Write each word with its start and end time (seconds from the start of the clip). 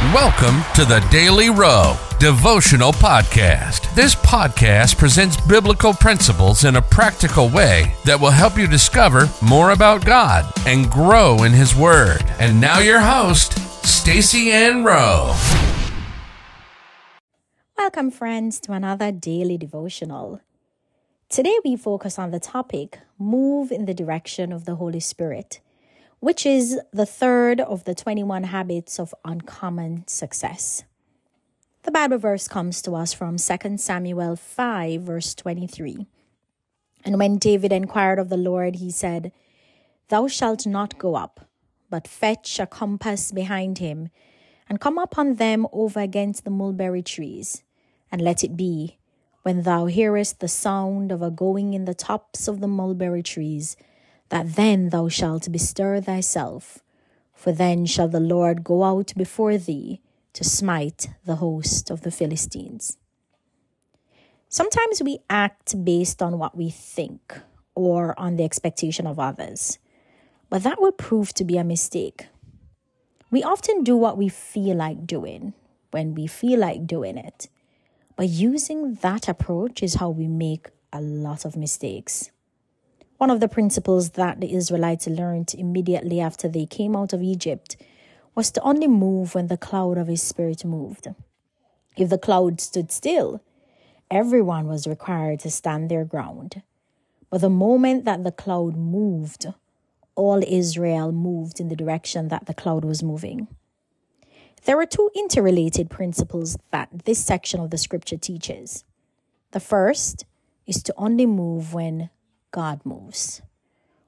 Welcome 0.00 0.62
to 0.76 0.86
the 0.86 1.06
Daily 1.10 1.50
Rowe 1.50 1.94
Devotional 2.18 2.90
Podcast. 2.90 3.94
This 3.94 4.14
podcast 4.14 4.96
presents 4.96 5.38
biblical 5.42 5.92
principles 5.92 6.64
in 6.64 6.76
a 6.76 6.82
practical 6.82 7.50
way 7.50 7.94
that 8.06 8.18
will 8.18 8.30
help 8.30 8.56
you 8.56 8.66
discover 8.66 9.28
more 9.42 9.72
about 9.72 10.06
God 10.06 10.50
and 10.66 10.90
grow 10.90 11.42
in 11.42 11.52
His 11.52 11.76
Word. 11.76 12.24
And 12.38 12.58
now, 12.58 12.78
your 12.78 13.00
host, 13.00 13.58
Stacy 13.86 14.50
Ann 14.50 14.84
Rowe. 14.84 15.36
Welcome, 17.76 18.10
friends, 18.10 18.58
to 18.60 18.72
another 18.72 19.12
daily 19.12 19.58
devotional. 19.58 20.40
Today, 21.28 21.58
we 21.62 21.76
focus 21.76 22.18
on 22.18 22.30
the 22.30 22.40
topic 22.40 23.00
Move 23.18 23.70
in 23.70 23.84
the 23.84 23.94
Direction 23.94 24.50
of 24.50 24.64
the 24.64 24.76
Holy 24.76 25.00
Spirit 25.00 25.60
which 26.20 26.44
is 26.44 26.78
the 26.92 27.06
third 27.06 27.60
of 27.60 27.84
the 27.84 27.94
21 27.94 28.44
habits 28.44 29.00
of 29.00 29.14
uncommon 29.24 30.06
success. 30.06 30.84
The 31.82 31.90
Bible 31.90 32.18
verse 32.18 32.46
comes 32.46 32.82
to 32.82 32.94
us 32.94 33.14
from 33.14 33.38
2 33.38 33.78
Samuel 33.78 34.36
5, 34.36 35.00
verse 35.00 35.34
23. 35.34 36.06
And 37.06 37.18
when 37.18 37.38
David 37.38 37.72
inquired 37.72 38.18
of 38.18 38.28
the 38.28 38.36
Lord, 38.36 38.76
he 38.76 38.90
said, 38.90 39.32
Thou 40.08 40.28
shalt 40.28 40.66
not 40.66 40.98
go 40.98 41.14
up, 41.14 41.48
but 41.88 42.06
fetch 42.06 42.60
a 42.60 42.66
compass 42.66 43.32
behind 43.32 43.78
him, 43.78 44.10
and 44.68 44.78
come 44.78 44.98
upon 44.98 45.36
them 45.36 45.66
over 45.72 46.00
against 46.00 46.44
the 46.44 46.50
mulberry 46.50 47.02
trees. 47.02 47.64
And 48.12 48.20
let 48.20 48.44
it 48.44 48.56
be, 48.58 48.98
when 49.42 49.62
thou 49.62 49.86
hearest 49.86 50.40
the 50.40 50.48
sound 50.48 51.10
of 51.10 51.22
a 51.22 51.30
going 51.30 51.72
in 51.72 51.86
the 51.86 51.94
tops 51.94 52.46
of 52.46 52.60
the 52.60 52.68
mulberry 52.68 53.22
trees, 53.22 53.76
that 54.30 54.54
then 54.56 54.88
thou 54.88 55.08
shalt 55.08 55.52
bestir 55.52 56.00
thyself, 56.00 56.78
for 57.34 57.52
then 57.52 57.84
shall 57.86 58.08
the 58.08 58.20
Lord 58.20 58.64
go 58.64 58.82
out 58.84 59.12
before 59.16 59.58
thee 59.58 60.00
to 60.32 60.44
smite 60.44 61.08
the 61.24 61.36
host 61.36 61.90
of 61.90 62.02
the 62.02 62.10
Philistines. 62.10 62.96
Sometimes 64.48 65.02
we 65.02 65.18
act 65.28 65.84
based 65.84 66.22
on 66.22 66.38
what 66.38 66.56
we 66.56 66.70
think 66.70 67.38
or 67.74 68.18
on 68.18 68.36
the 68.36 68.44
expectation 68.44 69.06
of 69.06 69.18
others, 69.18 69.78
but 70.48 70.62
that 70.62 70.80
will 70.80 70.92
prove 70.92 71.32
to 71.34 71.44
be 71.44 71.56
a 71.56 71.64
mistake. 71.64 72.26
We 73.30 73.42
often 73.44 73.84
do 73.84 73.96
what 73.96 74.18
we 74.18 74.28
feel 74.28 74.76
like 74.76 75.06
doing 75.06 75.54
when 75.92 76.14
we 76.14 76.26
feel 76.26 76.58
like 76.58 76.86
doing 76.86 77.16
it, 77.16 77.48
but 78.16 78.28
using 78.28 78.94
that 79.02 79.28
approach 79.28 79.82
is 79.82 79.94
how 79.94 80.10
we 80.10 80.26
make 80.26 80.68
a 80.92 81.00
lot 81.00 81.44
of 81.44 81.56
mistakes. 81.56 82.30
One 83.20 83.28
of 83.28 83.40
the 83.40 83.48
principles 83.48 84.12
that 84.12 84.40
the 84.40 84.54
Israelites 84.54 85.06
learned 85.06 85.54
immediately 85.54 86.20
after 86.20 86.48
they 86.48 86.64
came 86.64 86.96
out 86.96 87.12
of 87.12 87.22
Egypt 87.22 87.76
was 88.34 88.50
to 88.52 88.62
only 88.62 88.88
move 88.88 89.34
when 89.34 89.48
the 89.48 89.58
cloud 89.58 89.98
of 89.98 90.06
his 90.06 90.22
spirit 90.22 90.64
moved. 90.64 91.06
If 91.98 92.08
the 92.08 92.16
cloud 92.16 92.62
stood 92.62 92.90
still, 92.90 93.42
everyone 94.10 94.68
was 94.68 94.86
required 94.86 95.40
to 95.40 95.50
stand 95.50 95.90
their 95.90 96.06
ground. 96.06 96.62
But 97.28 97.42
the 97.42 97.50
moment 97.50 98.06
that 98.06 98.24
the 98.24 98.32
cloud 98.32 98.74
moved, 98.74 99.44
all 100.14 100.42
Israel 100.42 101.12
moved 101.12 101.60
in 101.60 101.68
the 101.68 101.76
direction 101.76 102.28
that 102.28 102.46
the 102.46 102.54
cloud 102.54 102.86
was 102.86 103.02
moving. 103.02 103.48
There 104.64 104.80
are 104.80 104.86
two 104.86 105.10
interrelated 105.14 105.90
principles 105.90 106.56
that 106.70 107.04
this 107.04 107.22
section 107.22 107.60
of 107.60 107.68
the 107.68 107.76
scripture 107.76 108.16
teaches. 108.16 108.82
The 109.50 109.60
first 109.60 110.24
is 110.66 110.82
to 110.84 110.94
only 110.96 111.26
move 111.26 111.74
when 111.74 112.08
God 112.50 112.80
moves. 112.84 113.42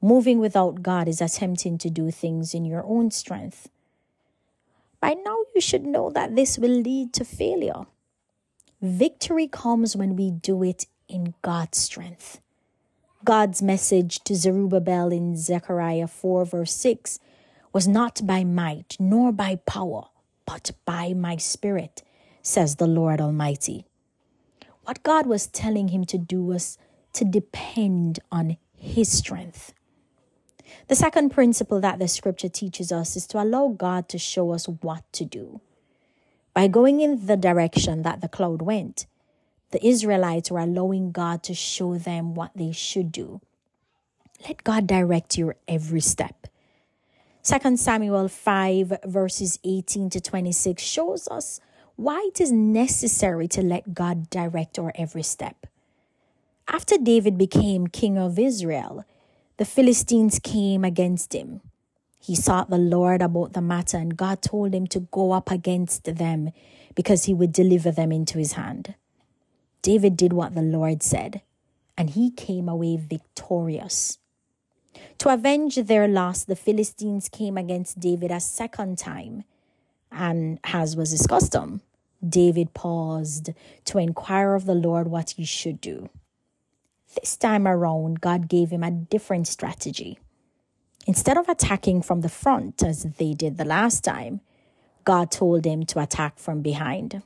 Moving 0.00 0.38
without 0.38 0.82
God 0.82 1.08
is 1.08 1.20
attempting 1.20 1.78
to 1.78 1.90
do 1.90 2.10
things 2.10 2.54
in 2.54 2.64
your 2.64 2.84
own 2.84 3.10
strength. 3.10 3.68
By 5.00 5.14
now, 5.14 5.38
you 5.54 5.60
should 5.60 5.84
know 5.84 6.10
that 6.10 6.36
this 6.36 6.58
will 6.58 6.70
lead 6.70 7.12
to 7.14 7.24
failure. 7.24 7.86
Victory 8.80 9.48
comes 9.48 9.96
when 9.96 10.16
we 10.16 10.30
do 10.30 10.62
it 10.62 10.86
in 11.08 11.34
God's 11.42 11.78
strength. 11.78 12.40
God's 13.24 13.62
message 13.62 14.20
to 14.24 14.34
Zerubbabel 14.34 15.12
in 15.12 15.36
Zechariah 15.36 16.06
4, 16.06 16.44
verse 16.44 16.72
6 16.72 17.18
was 17.72 17.88
not 17.88 18.26
by 18.26 18.44
might 18.44 18.96
nor 18.98 19.32
by 19.32 19.56
power, 19.66 20.04
but 20.46 20.70
by 20.84 21.12
my 21.12 21.36
spirit, 21.36 22.02
says 22.40 22.76
the 22.76 22.86
Lord 22.86 23.20
Almighty. 23.20 23.84
What 24.84 25.02
God 25.02 25.26
was 25.26 25.46
telling 25.46 25.88
him 25.88 26.04
to 26.04 26.16
do 26.16 26.42
was 26.42 26.78
to 27.16 27.24
depend 27.24 28.20
on 28.30 28.56
His 28.76 29.10
strength. 29.10 29.72
The 30.88 30.94
second 30.94 31.30
principle 31.30 31.80
that 31.80 31.98
the 31.98 32.08
scripture 32.08 32.48
teaches 32.48 32.92
us 32.92 33.16
is 33.16 33.26
to 33.28 33.42
allow 33.42 33.68
God 33.68 34.08
to 34.10 34.18
show 34.18 34.52
us 34.52 34.66
what 34.66 35.10
to 35.14 35.24
do. 35.24 35.60
By 36.54 36.68
going 36.68 37.00
in 37.00 37.26
the 37.26 37.36
direction 37.36 38.02
that 38.02 38.20
the 38.20 38.28
cloud 38.28 38.62
went, 38.62 39.06
the 39.72 39.84
Israelites 39.84 40.50
were 40.50 40.60
allowing 40.60 41.10
God 41.10 41.42
to 41.44 41.54
show 41.54 41.98
them 41.98 42.34
what 42.34 42.52
they 42.54 42.72
should 42.72 43.10
do. 43.10 43.40
Let 44.46 44.64
God 44.64 44.86
direct 44.86 45.36
your 45.36 45.56
every 45.66 46.00
step. 46.00 46.46
2 47.42 47.76
Samuel 47.76 48.28
5, 48.28 49.00
verses 49.04 49.58
18 49.64 50.10
to 50.10 50.20
26 50.20 50.82
shows 50.82 51.28
us 51.28 51.60
why 51.96 52.24
it 52.28 52.40
is 52.40 52.52
necessary 52.52 53.48
to 53.48 53.62
let 53.62 53.94
God 53.94 54.28
direct 54.30 54.78
our 54.78 54.92
every 54.96 55.22
step. 55.22 55.66
After 56.68 56.98
David 56.98 57.38
became 57.38 57.86
king 57.86 58.18
of 58.18 58.40
Israel, 58.40 59.04
the 59.56 59.64
Philistines 59.64 60.40
came 60.42 60.84
against 60.84 61.32
him. 61.32 61.60
He 62.18 62.34
sought 62.34 62.70
the 62.70 62.78
Lord 62.78 63.22
about 63.22 63.52
the 63.52 63.60
matter, 63.60 63.98
and 63.98 64.16
God 64.16 64.42
told 64.42 64.74
him 64.74 64.88
to 64.88 65.00
go 65.12 65.30
up 65.30 65.50
against 65.52 66.16
them 66.16 66.50
because 66.96 67.24
he 67.24 67.34
would 67.34 67.52
deliver 67.52 67.92
them 67.92 68.10
into 68.10 68.38
his 68.38 68.54
hand. 68.54 68.96
David 69.82 70.16
did 70.16 70.32
what 70.32 70.56
the 70.56 70.62
Lord 70.62 71.04
said, 71.04 71.42
and 71.96 72.10
he 72.10 72.32
came 72.32 72.68
away 72.68 72.96
victorious. 72.96 74.18
To 75.18 75.32
avenge 75.32 75.76
their 75.76 76.08
loss, 76.08 76.42
the 76.42 76.56
Philistines 76.56 77.28
came 77.28 77.56
against 77.56 78.00
David 78.00 78.32
a 78.32 78.40
second 78.40 78.98
time, 78.98 79.44
and 80.10 80.58
as 80.64 80.96
was 80.96 81.12
his 81.12 81.28
custom, 81.28 81.82
David 82.26 82.74
paused 82.74 83.50
to 83.84 83.98
inquire 83.98 84.54
of 84.54 84.66
the 84.66 84.74
Lord 84.74 85.06
what 85.06 85.30
he 85.30 85.44
should 85.44 85.80
do. 85.80 86.08
This 87.20 87.36
time 87.36 87.66
around, 87.66 88.20
God 88.20 88.48
gave 88.48 88.70
him 88.70 88.82
a 88.82 88.90
different 88.90 89.48
strategy. 89.48 90.18
Instead 91.06 91.38
of 91.38 91.48
attacking 91.48 92.02
from 92.02 92.20
the 92.20 92.28
front 92.28 92.82
as 92.82 93.04
they 93.04 93.32
did 93.32 93.56
the 93.56 93.64
last 93.64 94.04
time, 94.04 94.40
God 95.04 95.30
told 95.30 95.64
him 95.64 95.86
to 95.86 96.00
attack 96.00 96.38
from 96.38 96.62
behind. 96.62 97.22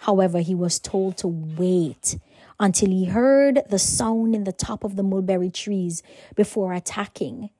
However, 0.00 0.40
he 0.40 0.54
was 0.54 0.78
told 0.78 1.16
to 1.18 1.28
wait 1.28 2.18
until 2.58 2.88
he 2.88 3.06
heard 3.06 3.62
the 3.68 3.78
sound 3.78 4.34
in 4.34 4.44
the 4.44 4.52
top 4.52 4.84
of 4.84 4.96
the 4.96 5.02
mulberry 5.02 5.50
trees 5.50 6.02
before 6.34 6.72
attacking, 6.72 7.50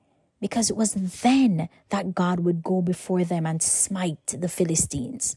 because 0.41 0.71
it 0.71 0.77
was 0.77 0.95
then 0.95 1.69
that 1.89 2.15
God 2.15 2.41
would 2.41 2.63
go 2.63 2.81
before 2.81 3.25
them 3.25 3.45
and 3.45 3.63
smite 3.63 4.35
the 4.39 4.49
Philistines. 4.49 5.37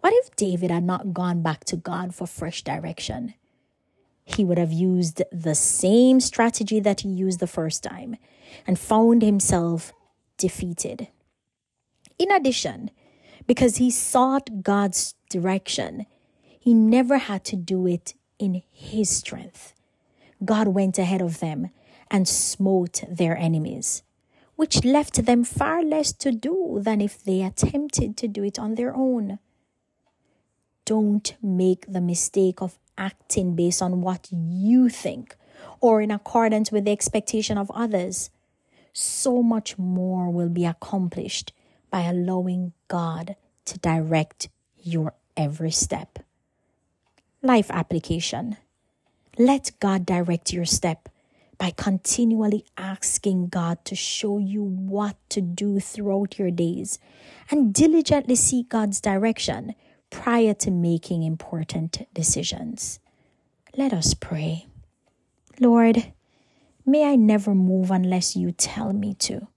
What 0.00 0.12
if 0.16 0.36
David 0.36 0.70
had 0.70 0.84
not 0.84 1.14
gone 1.14 1.42
back 1.42 1.64
to 1.64 1.76
God 1.76 2.14
for 2.14 2.26
fresh 2.26 2.62
direction? 2.62 3.34
He 4.24 4.44
would 4.44 4.58
have 4.58 4.72
used 4.72 5.22
the 5.30 5.54
same 5.54 6.20
strategy 6.20 6.80
that 6.80 7.00
he 7.00 7.08
used 7.08 7.40
the 7.40 7.46
first 7.46 7.82
time 7.82 8.16
and 8.66 8.78
found 8.78 9.22
himself 9.22 9.92
defeated. 10.36 11.08
In 12.18 12.30
addition, 12.30 12.90
because 13.46 13.76
he 13.76 13.90
sought 13.90 14.62
God's 14.62 15.14
direction, 15.28 16.06
he 16.58 16.74
never 16.74 17.18
had 17.18 17.44
to 17.44 17.56
do 17.56 17.86
it 17.86 18.14
in 18.38 18.62
his 18.70 19.10
strength. 19.10 19.74
God 20.44 20.68
went 20.68 20.98
ahead 20.98 21.20
of 21.20 21.40
them 21.40 21.70
and 22.10 22.28
smote 22.28 23.02
their 23.08 23.36
enemies, 23.36 24.02
which 24.56 24.84
left 24.84 25.24
them 25.24 25.44
far 25.44 25.82
less 25.82 26.12
to 26.12 26.30
do 26.30 26.78
than 26.80 27.00
if 27.00 27.22
they 27.22 27.42
attempted 27.42 28.16
to 28.18 28.28
do 28.28 28.44
it 28.44 28.58
on 28.58 28.74
their 28.74 28.94
own. 28.94 29.38
Don't 30.84 31.34
make 31.42 31.90
the 31.90 32.00
mistake 32.00 32.60
of 32.60 32.78
acting 32.96 33.54
based 33.54 33.82
on 33.82 34.00
what 34.00 34.28
you 34.32 34.88
think 34.88 35.36
or 35.80 36.00
in 36.00 36.10
accordance 36.10 36.70
with 36.70 36.84
the 36.84 36.92
expectation 36.92 37.58
of 37.58 37.70
others, 37.72 38.30
so 38.92 39.42
much 39.42 39.78
more 39.78 40.30
will 40.30 40.48
be 40.48 40.64
accomplished 40.64 41.52
by 41.90 42.02
allowing 42.02 42.72
God 42.88 43.36
to 43.64 43.78
direct 43.78 44.48
your 44.76 45.14
every 45.36 45.70
step. 45.70 46.18
Life 47.42 47.70
application. 47.70 48.56
Let 49.38 49.72
God 49.80 50.06
direct 50.06 50.52
your 50.52 50.64
step 50.66 51.08
by 51.58 51.70
continually 51.70 52.64
asking 52.76 53.48
God 53.48 53.84
to 53.84 53.94
show 53.94 54.38
you 54.38 54.62
what 54.62 55.16
to 55.30 55.40
do 55.40 55.80
throughout 55.80 56.38
your 56.38 56.50
days 56.50 56.98
and 57.50 57.72
diligently 57.72 58.34
seek 58.34 58.68
God's 58.68 59.00
direction 59.00 59.74
prior 60.12 60.54
to 60.54 60.70
making 60.70 61.24
important 61.24 62.06
decisions. 62.14 63.00
Let 63.76 63.92
us 63.92 64.14
pray. 64.14 64.66
Lord, 65.58 66.12
may 66.86 67.10
I 67.10 67.16
never 67.16 67.54
move 67.54 67.90
unless 67.90 68.36
you 68.36 68.52
tell 68.52 68.92
me 68.92 69.14
to. 69.14 69.48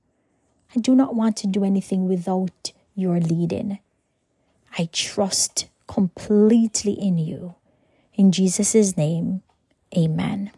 I 0.76 0.80
do 0.80 0.96
not 0.96 1.14
want 1.14 1.36
to 1.38 1.48
do 1.48 1.64
anything 1.64 2.08
without 2.08 2.72
your 2.96 3.20
leading. 3.20 3.80
I 4.78 4.90
trust 4.92 5.68
completely 5.88 6.94
in 6.94 7.18
you. 7.18 7.56
In 8.16 8.32
Jesus' 8.32 8.96
name, 8.96 9.44
amen. 9.96 10.52